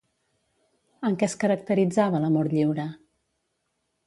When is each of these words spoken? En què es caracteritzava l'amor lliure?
En 1.09 1.19
què 1.23 1.29
es 1.29 1.37
caracteritzava 1.45 2.23
l'amor 2.25 2.51
lliure? 2.55 2.89